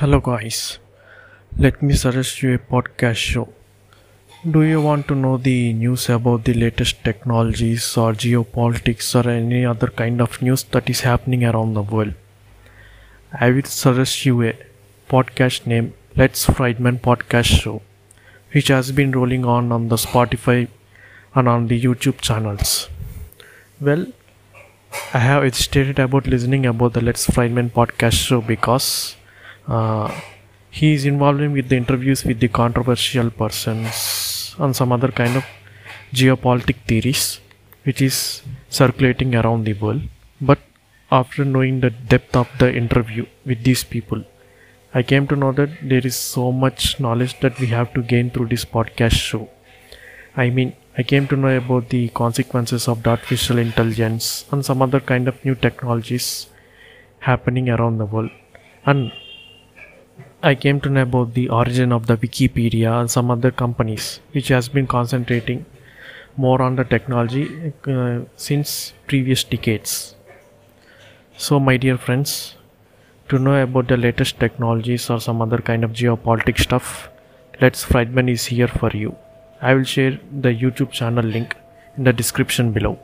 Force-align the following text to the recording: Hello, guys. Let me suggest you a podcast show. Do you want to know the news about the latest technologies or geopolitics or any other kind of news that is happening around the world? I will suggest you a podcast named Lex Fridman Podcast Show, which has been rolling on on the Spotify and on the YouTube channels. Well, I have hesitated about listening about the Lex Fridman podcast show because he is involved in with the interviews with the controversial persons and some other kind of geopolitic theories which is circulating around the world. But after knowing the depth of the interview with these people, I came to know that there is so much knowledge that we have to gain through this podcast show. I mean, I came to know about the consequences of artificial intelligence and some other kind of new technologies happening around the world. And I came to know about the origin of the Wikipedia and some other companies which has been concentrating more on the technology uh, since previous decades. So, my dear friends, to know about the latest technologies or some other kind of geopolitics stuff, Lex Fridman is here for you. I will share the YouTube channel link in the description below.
Hello, 0.00 0.18
guys. 0.18 0.78
Let 1.58 1.82
me 1.82 1.94
suggest 1.94 2.42
you 2.42 2.54
a 2.54 2.58
podcast 2.58 3.16
show. 3.16 3.48
Do 4.50 4.62
you 4.62 4.80
want 4.80 5.06
to 5.08 5.14
know 5.14 5.36
the 5.36 5.74
news 5.74 6.08
about 6.08 6.44
the 6.44 6.54
latest 6.54 7.04
technologies 7.04 7.98
or 7.98 8.14
geopolitics 8.14 9.08
or 9.14 9.28
any 9.28 9.66
other 9.66 9.88
kind 9.88 10.22
of 10.22 10.40
news 10.40 10.62
that 10.70 10.88
is 10.88 11.02
happening 11.02 11.44
around 11.44 11.74
the 11.74 11.82
world? 11.82 12.14
I 13.38 13.50
will 13.50 13.68
suggest 13.74 14.24
you 14.24 14.42
a 14.42 14.54
podcast 15.10 15.66
named 15.66 15.92
Lex 16.16 16.46
Fridman 16.46 17.00
Podcast 17.00 17.60
Show, 17.60 17.82
which 18.52 18.68
has 18.68 18.92
been 18.92 19.12
rolling 19.12 19.44
on 19.44 19.70
on 19.70 19.88
the 19.88 19.96
Spotify 19.96 20.68
and 21.34 21.46
on 21.46 21.68
the 21.68 21.78
YouTube 21.78 22.22
channels. 22.22 22.88
Well, 23.78 24.06
I 25.12 25.18
have 25.18 25.42
hesitated 25.42 25.98
about 25.98 26.26
listening 26.26 26.64
about 26.64 26.94
the 26.94 27.02
Lex 27.02 27.26
Fridman 27.26 27.70
podcast 27.70 28.26
show 28.28 28.40
because 28.40 29.16
he 30.70 30.94
is 30.94 31.04
involved 31.04 31.40
in 31.40 31.52
with 31.52 31.68
the 31.68 31.76
interviews 31.76 32.24
with 32.24 32.40
the 32.40 32.48
controversial 32.48 33.30
persons 33.30 34.54
and 34.58 34.74
some 34.74 34.92
other 34.92 35.10
kind 35.20 35.36
of 35.36 35.44
geopolitic 36.12 36.76
theories 36.88 37.40
which 37.84 38.02
is 38.02 38.42
circulating 38.68 39.34
around 39.34 39.64
the 39.64 39.72
world. 39.74 40.02
But 40.40 40.58
after 41.10 41.44
knowing 41.44 41.80
the 41.80 41.90
depth 41.90 42.36
of 42.36 42.48
the 42.58 42.74
interview 42.74 43.26
with 43.44 43.64
these 43.64 43.84
people, 43.84 44.24
I 44.92 45.02
came 45.02 45.26
to 45.28 45.36
know 45.36 45.52
that 45.52 45.70
there 45.82 46.04
is 46.04 46.16
so 46.16 46.50
much 46.50 46.98
knowledge 46.98 47.38
that 47.40 47.58
we 47.60 47.68
have 47.68 47.94
to 47.94 48.02
gain 48.02 48.30
through 48.30 48.48
this 48.48 48.64
podcast 48.64 49.12
show. 49.12 49.48
I 50.36 50.50
mean, 50.50 50.74
I 50.98 51.02
came 51.04 51.26
to 51.28 51.36
know 51.36 51.56
about 51.56 51.88
the 51.90 52.08
consequences 52.08 52.88
of 52.88 53.06
artificial 53.06 53.58
intelligence 53.58 54.46
and 54.50 54.64
some 54.64 54.82
other 54.82 55.00
kind 55.00 55.28
of 55.28 55.44
new 55.44 55.54
technologies 55.54 56.48
happening 57.20 57.70
around 57.70 57.98
the 57.98 58.06
world. 58.06 58.30
And 58.84 59.12
I 60.42 60.54
came 60.54 60.80
to 60.80 60.88
know 60.88 61.02
about 61.02 61.34
the 61.34 61.50
origin 61.50 61.92
of 61.92 62.06
the 62.06 62.16
Wikipedia 62.16 62.98
and 62.98 63.10
some 63.10 63.30
other 63.30 63.50
companies 63.50 64.20
which 64.32 64.48
has 64.48 64.70
been 64.70 64.86
concentrating 64.86 65.66
more 66.34 66.62
on 66.62 66.76
the 66.76 66.84
technology 66.84 67.74
uh, 67.86 68.20
since 68.36 68.94
previous 69.06 69.44
decades. 69.44 70.14
So, 71.36 71.60
my 71.60 71.76
dear 71.76 71.98
friends, 71.98 72.54
to 73.28 73.38
know 73.38 73.62
about 73.62 73.88
the 73.88 73.98
latest 73.98 74.40
technologies 74.40 75.10
or 75.10 75.20
some 75.20 75.42
other 75.42 75.58
kind 75.58 75.84
of 75.84 75.92
geopolitics 75.92 76.60
stuff, 76.60 77.10
Lex 77.60 77.84
Fridman 77.84 78.30
is 78.30 78.46
here 78.46 78.68
for 78.68 78.90
you. 78.94 79.14
I 79.60 79.74
will 79.74 79.84
share 79.84 80.18
the 80.32 80.54
YouTube 80.54 80.90
channel 80.90 81.24
link 81.24 81.54
in 81.98 82.04
the 82.04 82.14
description 82.14 82.72
below. 82.72 82.98